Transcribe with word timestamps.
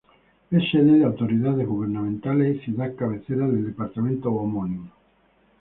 Es 0.49 0.67
sede 0.71 0.97
de 0.97 1.03
autoridades 1.05 1.67
gubernamentales 1.67 2.55
y 2.55 2.59
ciudad 2.65 2.95
cabecera 2.95 3.45
del 3.45 3.67
departamento 3.67 4.31
homónimo. 4.33 4.89